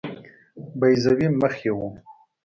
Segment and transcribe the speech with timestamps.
[0.79, 1.87] بیضوي مخ یې وو.